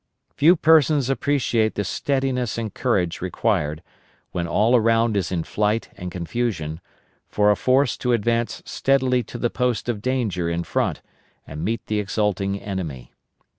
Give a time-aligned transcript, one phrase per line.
[0.35, 3.83] Few persons appreciate the steadiness and courage required,
[4.31, 6.79] when all around is in flight and confusion,
[7.27, 11.03] for a force to advance steadily to the post of danger in front
[11.45, 13.13] and meet the exulting enemy.